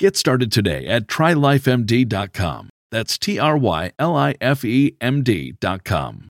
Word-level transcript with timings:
Get 0.00 0.16
started 0.16 0.50
today 0.50 0.86
at 0.88 1.06
trylifemd.com. 1.06 2.68
That's 2.90 3.16
T 3.16 3.38
R 3.38 3.56
Y 3.56 3.92
L 3.96 4.16
I 4.16 4.34
F 4.40 4.64
E 4.64 4.96
M 5.00 5.22
D.com. 5.22 6.28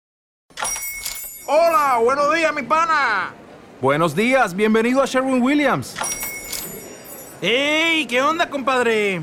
Hola, 1.48 1.98
buenos 2.05 2.35
días, 2.35 2.55
mi 2.55 2.62
pana. 2.62 3.33
Buenos 3.81 4.15
días, 4.15 4.55
bienvenido 4.55 5.03
a 5.03 5.07
Sherwin 5.07 5.42
Williams. 5.42 5.97
¡Ey! 7.41 8.07
¿Qué 8.07 8.20
onda, 8.20 8.51
compadre? 8.51 9.23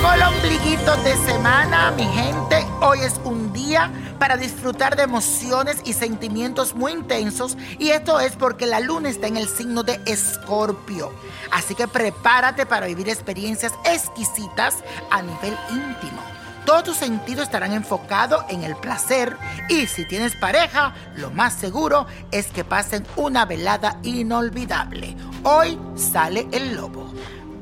Llegó 0.00 0.96
de 1.04 1.14
semana, 1.30 1.90
mi 1.92 2.04
gente. 2.04 2.66
Hoy 2.80 3.00
es 3.00 3.20
un 3.24 3.52
día 3.52 3.90
para 4.18 4.36
disfrutar 4.36 4.96
de 4.96 5.02
emociones 5.02 5.78
y 5.84 5.92
sentimientos 5.92 6.74
muy 6.74 6.92
intensos. 6.92 7.56
Y 7.78 7.90
esto 7.90 8.18
es 8.18 8.32
porque 8.32 8.66
la 8.66 8.80
luna 8.80 9.10
está 9.10 9.26
en 9.26 9.36
el 9.36 9.48
signo 9.48 9.82
de 9.82 10.00
Escorpio. 10.06 11.12
Así 11.50 11.74
que 11.74 11.86
prepárate 11.86 12.66
para 12.66 12.86
vivir 12.86 13.08
experiencias 13.08 13.72
exquisitas 13.84 14.76
a 15.10 15.22
nivel 15.22 15.56
íntimo. 15.70 16.22
Todos 16.64 16.84
tus 16.84 16.96
sentidos 16.96 17.44
estarán 17.44 17.72
enfocados 17.72 18.44
en 18.48 18.64
el 18.64 18.76
placer 18.76 19.36
y 19.68 19.86
si 19.86 20.06
tienes 20.06 20.36
pareja, 20.36 20.94
lo 21.16 21.30
más 21.30 21.54
seguro 21.54 22.06
es 22.30 22.46
que 22.46 22.64
pasen 22.64 23.06
una 23.16 23.44
velada 23.44 23.98
inolvidable. 24.02 25.16
Hoy 25.42 25.78
sale 25.96 26.46
el 26.52 26.76
lobo. 26.76 27.10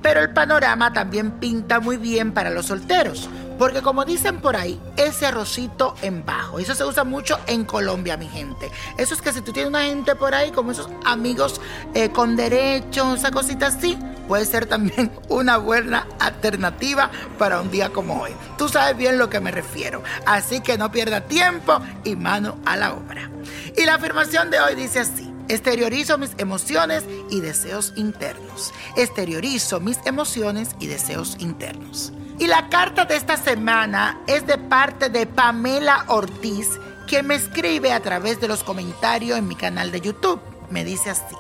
Pero 0.03 0.20
el 0.20 0.31
panorama 0.31 0.92
también 0.92 1.32
pinta 1.32 1.81
muy 1.81 1.97
bien 1.97 2.32
para 2.32 2.50
los 2.50 2.66
solteros. 2.66 3.28
Porque 3.59 3.82
como 3.82 4.04
dicen 4.04 4.41
por 4.41 4.54
ahí, 4.54 4.81
ese 4.97 5.26
arrocito 5.26 5.97
en 6.03 6.25
bajo. 6.25 6.60
Eso 6.60 6.76
se 6.76 6.84
usa 6.84 7.03
mucho 7.03 7.41
en 7.48 7.64
Colombia, 7.64 8.16
mi 8.16 8.28
gente. 8.28 8.70
Eso 8.97 9.14
es 9.14 9.20
que 9.20 9.32
si 9.32 9.41
tú 9.41 9.53
tienes 9.53 9.70
una 9.70 9.82
gente 9.82 10.14
por 10.14 10.32
ahí, 10.32 10.53
como 10.53 10.70
esos 10.70 10.88
amigos 11.04 11.60
eh, 11.92 12.10
con 12.10 12.37
derechos, 12.37 13.19
esa 13.19 13.32
cosita 13.32 13.66
así, 13.66 13.98
puede 14.28 14.44
ser 14.44 14.66
también 14.66 15.10
una 15.28 15.56
buena 15.56 16.06
alternativa 16.20 17.10
para 17.37 17.60
un 17.60 17.70
día 17.72 17.91
como 17.91 18.22
hoy. 18.22 18.32
Tú 18.56 18.69
sabes 18.69 18.97
bien 18.97 19.19
lo 19.19 19.28
que 19.28 19.41
me 19.41 19.50
refiero. 19.50 20.04
Así 20.25 20.60
que 20.60 20.78
no 20.78 20.92
pierda 20.92 21.22
tiempo 21.22 21.81
y 22.04 22.14
mano 22.14 22.58
a 22.64 22.76
la 22.76 22.94
obra. 22.94 23.28
Y 23.76 23.84
la 23.84 23.94
afirmación 23.94 24.50
de 24.50 24.60
hoy 24.60 24.76
dice 24.76 25.00
así. 25.00 25.28
Exteriorizo 25.48 26.19
mis 26.19 26.32
emociones 26.36 27.04
y 27.31 27.41
deseos 27.41 27.94
internos. 27.97 28.75
Exteriorizo 28.97 29.81
mis 29.81 29.98
emociones 30.04 30.76
y 30.78 30.88
deseos 30.88 31.36
internos. 31.38 32.12
Y 32.38 32.47
la 32.48 32.69
carta 32.69 33.06
de 33.06 33.16
esta 33.16 33.38
semana 33.38 34.20
es 34.26 34.47
de 34.47 34.58
parte 34.58 35.08
de 35.08 35.26
Pamela 35.26 36.04
Ortiz, 36.08 36.69
que 37.06 37.22
me 37.22 37.34
escribe 37.34 37.92
a 37.92 38.00
través 38.00 38.41
de 38.41 38.48
los 38.48 38.62
comentarios 38.62 39.38
en 39.38 39.48
mi 39.48 39.56
canal 39.56 39.91
de 39.91 40.03
YouTube. 40.03 40.41
Me 40.70 40.84
dice 40.84 41.08
así. 41.08 41.34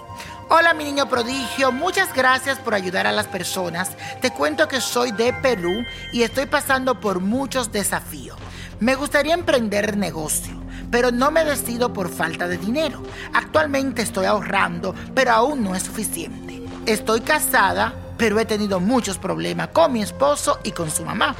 Hola 0.48 0.72
mi 0.72 0.84
niño 0.84 1.10
prodigio, 1.10 1.70
muchas 1.70 2.14
gracias 2.14 2.58
por 2.58 2.72
ayudar 2.72 3.06
a 3.06 3.12
las 3.12 3.26
personas. 3.26 3.90
Te 4.22 4.30
cuento 4.30 4.66
que 4.68 4.80
soy 4.80 5.12
de 5.12 5.34
Perú 5.34 5.84
y 6.14 6.22
estoy 6.22 6.46
pasando 6.46 6.98
por 6.98 7.20
muchos 7.20 7.70
desafíos. 7.70 8.38
Me 8.80 8.94
gustaría 8.94 9.34
emprender 9.34 9.98
negocio 9.98 10.67
pero 10.90 11.10
no 11.10 11.30
me 11.30 11.44
decido 11.44 11.92
por 11.92 12.08
falta 12.08 12.48
de 12.48 12.58
dinero. 12.58 13.02
Actualmente 13.32 14.02
estoy 14.02 14.26
ahorrando, 14.26 14.94
pero 15.14 15.32
aún 15.32 15.62
no 15.64 15.74
es 15.74 15.82
suficiente. 15.82 16.62
Estoy 16.86 17.20
casada, 17.20 17.94
pero 18.16 18.38
he 18.40 18.44
tenido 18.44 18.80
muchos 18.80 19.18
problemas 19.18 19.68
con 19.68 19.92
mi 19.92 20.02
esposo 20.02 20.58
y 20.64 20.72
con 20.72 20.90
su 20.90 21.04
mamá. 21.04 21.34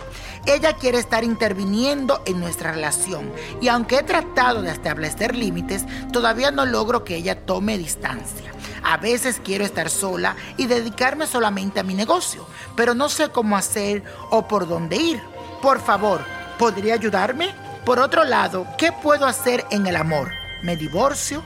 Ella 0.47 0.75
quiere 0.75 0.99
estar 0.99 1.25
interviniendo 1.25 2.23
en 2.25 2.41
nuestra 2.41 2.73
relación 2.73 3.31
y 3.61 3.69
aunque 3.69 3.97
he 3.97 4.03
tratado 4.03 4.63
de 4.63 4.71
establecer 4.71 5.35
límites, 5.35 5.85
todavía 6.13 6.51
no 6.51 6.65
logro 6.65 7.05
que 7.05 7.17
ella 7.17 7.45
tome 7.45 7.77
distancia. 7.77 8.53
A 8.83 8.97
veces 8.97 9.41
quiero 9.45 9.65
estar 9.65 9.91
sola 9.91 10.37
y 10.57 10.67
dedicarme 10.67 11.27
solamente 11.27 11.81
a 11.81 11.83
mi 11.83 11.95
negocio, 11.95 12.47
pero 12.77 12.95
no 12.95 13.09
sé 13.09 13.29
cómo 13.31 13.57
hacer 13.57 14.05
o 14.31 14.47
por 14.47 14.69
dónde 14.69 14.97
ir. 14.97 15.21
Por 15.61 15.81
favor, 15.81 16.21
¿podría 16.59 16.95
ayudarme? 16.95 17.68
Por 17.89 17.99
otro 18.01 18.25
lado, 18.25 18.67
¿qué 18.77 18.93
puedo 18.93 19.25
hacer 19.25 19.65
en 19.71 19.87
el 19.87 19.97
amor? 19.97 20.33
¿Me 20.63 20.77
divorcio? 20.77 21.43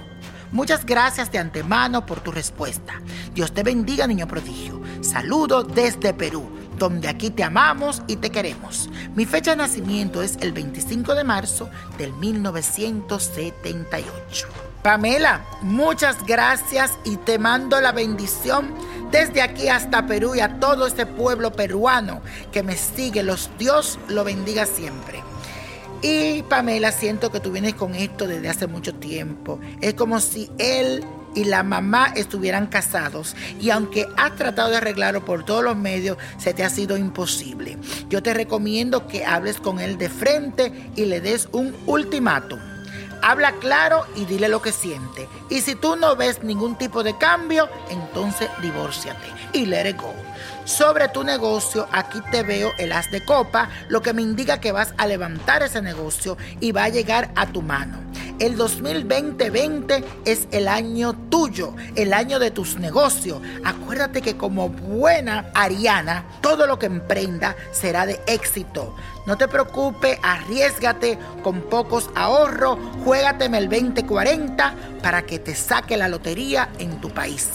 Muchas 0.50 0.84
gracias 0.84 1.30
de 1.30 1.38
antemano 1.38 2.04
por 2.04 2.18
tu 2.18 2.32
respuesta. 2.32 2.94
Dios 3.32 3.54
te 3.54 3.62
bendiga, 3.62 4.08
niño 4.08 4.26
prodigio. 4.26 4.82
Saludo 5.02 5.62
desde 5.62 6.12
Perú, 6.12 6.50
donde 6.78 7.08
aquí 7.08 7.30
te 7.30 7.44
amamos 7.44 8.02
y 8.08 8.16
te 8.16 8.30
queremos. 8.30 8.90
Mi 9.14 9.24
fecha 9.24 9.52
de 9.52 9.58
nacimiento 9.58 10.20
es 10.20 10.36
el 10.40 10.50
25 10.50 11.14
de 11.14 11.22
marzo 11.22 11.70
del 11.96 12.12
1978. 12.14 14.48
Pamela, 14.82 15.44
muchas 15.60 16.26
gracias 16.26 16.98
y 17.04 17.18
te 17.18 17.38
mando 17.38 17.80
la 17.80 17.92
bendición 17.92 18.74
desde 19.12 19.42
aquí 19.42 19.68
hasta 19.68 20.08
Perú 20.08 20.34
y 20.34 20.40
a 20.40 20.58
todo 20.58 20.88
este 20.88 21.06
pueblo 21.06 21.52
peruano 21.52 22.20
que 22.50 22.64
me 22.64 22.76
sigue. 22.76 23.22
Los 23.22 23.48
Dios 23.58 24.00
lo 24.08 24.24
bendiga 24.24 24.66
siempre. 24.66 25.22
Y 26.02 26.42
Pamela, 26.42 26.90
siento 26.90 27.30
que 27.30 27.38
tú 27.38 27.52
vienes 27.52 27.74
con 27.74 27.94
esto 27.94 28.26
desde 28.26 28.48
hace 28.48 28.66
mucho 28.66 28.92
tiempo. 28.94 29.60
Es 29.80 29.94
como 29.94 30.18
si 30.20 30.50
él 30.58 31.04
y 31.34 31.44
la 31.44 31.62
mamá 31.62 32.12
estuvieran 32.16 32.66
casados 32.66 33.36
y 33.60 33.70
aunque 33.70 34.06
has 34.16 34.34
tratado 34.36 34.70
de 34.70 34.76
arreglarlo 34.78 35.24
por 35.24 35.44
todos 35.44 35.64
los 35.64 35.76
medios, 35.76 36.18
se 36.38 36.52
te 36.54 36.64
ha 36.64 36.70
sido 36.70 36.96
imposible. 36.96 37.78
Yo 38.10 38.22
te 38.22 38.34
recomiendo 38.34 39.06
que 39.06 39.24
hables 39.24 39.58
con 39.58 39.80
él 39.80 39.96
de 39.96 40.08
frente 40.08 40.72
y 40.96 41.04
le 41.04 41.20
des 41.20 41.48
un 41.52 41.74
ultimátum. 41.86 42.71
Habla 43.22 43.52
claro 43.52 44.04
y 44.16 44.24
dile 44.24 44.48
lo 44.48 44.60
que 44.60 44.72
siente. 44.72 45.28
Y 45.48 45.60
si 45.60 45.76
tú 45.76 45.96
no 45.96 46.16
ves 46.16 46.42
ningún 46.42 46.76
tipo 46.76 47.02
de 47.02 47.16
cambio, 47.16 47.68
entonces 47.88 48.50
divórciate 48.60 49.28
y 49.52 49.66
let 49.66 49.88
it 49.88 49.96
go. 49.96 50.12
Sobre 50.64 51.08
tu 51.08 51.24
negocio, 51.24 51.88
aquí 51.92 52.20
te 52.30 52.42
veo 52.42 52.72
el 52.78 52.92
as 52.92 53.10
de 53.10 53.24
copa, 53.24 53.68
lo 53.88 54.02
que 54.02 54.12
me 54.12 54.22
indica 54.22 54.60
que 54.60 54.72
vas 54.72 54.94
a 54.96 55.06
levantar 55.06 55.62
ese 55.62 55.82
negocio 55.82 56.36
y 56.60 56.72
va 56.72 56.84
a 56.84 56.88
llegar 56.88 57.30
a 57.36 57.46
tu 57.46 57.62
mano. 57.62 57.98
El 58.42 58.56
2020 58.56 60.04
es 60.24 60.48
el 60.50 60.66
año 60.66 61.12
tuyo, 61.30 61.74
el 61.94 62.12
año 62.12 62.40
de 62.40 62.50
tus 62.50 62.76
negocios. 62.76 63.40
Acuérdate 63.62 64.20
que 64.20 64.36
como 64.36 64.68
buena 64.68 65.52
ariana, 65.54 66.24
todo 66.40 66.66
lo 66.66 66.76
que 66.76 66.86
emprenda 66.86 67.54
será 67.70 68.04
de 68.04 68.20
éxito. 68.26 68.96
No 69.28 69.38
te 69.38 69.46
preocupes, 69.46 70.18
arriesgate 70.24 71.20
con 71.44 71.60
pocos 71.60 72.10
ahorros, 72.16 72.80
juégateme 73.04 73.58
el 73.58 73.68
2040 73.68 74.74
para 75.00 75.22
que 75.22 75.38
te 75.38 75.54
saque 75.54 75.96
la 75.96 76.08
lotería 76.08 76.68
en 76.80 77.00
tu 77.00 77.10
país. 77.10 77.48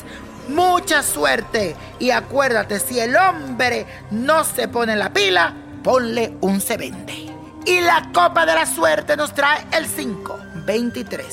Mucha 0.47 1.03
suerte 1.03 1.75
y 1.99 2.11
acuérdate, 2.11 2.79
si 2.79 2.97
el 2.97 3.13
hombre 3.17 3.85
no 4.11 4.45
se 4.45 4.69
pone 4.69 4.95
la 4.95 5.11
pila, 5.11 5.53
ponle 5.83 6.37
un 6.39 6.61
se 6.61 6.77
vende. 6.77 7.27
Y 7.65 7.81
la 7.81 8.09
copa 8.13 8.45
de 8.45 8.55
la 8.55 8.65
suerte 8.65 9.17
nos 9.17 9.33
trae 9.33 9.67
el 9.73 9.85
5, 9.85 10.46
23, 10.67 11.25